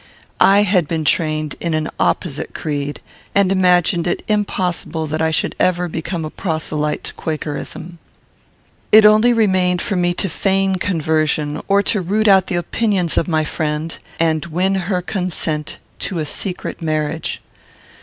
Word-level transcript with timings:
I 0.39 0.63
had 0.63 0.87
been 0.87 1.05
trained 1.05 1.53
in 1.59 1.75
an 1.75 1.87
opposite 1.99 2.55
creed, 2.55 3.01
and 3.35 3.51
imagined 3.51 4.07
it 4.07 4.23
impossible 4.27 5.05
that 5.05 5.21
I 5.21 5.29
should 5.29 5.55
ever 5.59 5.87
become 5.87 6.25
a 6.25 6.31
proselyte 6.31 7.03
to 7.03 7.13
Quakerism. 7.13 7.99
It 8.91 9.05
only 9.05 9.31
remained 9.31 9.79
for 9.79 9.95
me 9.95 10.15
to 10.15 10.27
feign 10.27 10.77
conversion, 10.77 11.61
or 11.67 11.83
to 11.83 12.01
root 12.01 12.27
out 12.27 12.47
the 12.47 12.55
opinions 12.55 13.15
of 13.15 13.27
my 13.27 13.43
friend 13.43 13.95
and 14.19 14.43
win 14.47 14.73
her 14.73 15.03
consent 15.03 15.77
to 15.99 16.17
a 16.17 16.25
secret 16.25 16.81
marriage. 16.81 17.39